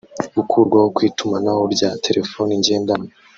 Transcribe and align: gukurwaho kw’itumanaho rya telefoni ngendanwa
gukurwaho 0.35 0.87
kw’itumanaho 0.95 1.63
rya 1.75 1.89
telefoni 2.05 2.51
ngendanwa 2.61 3.11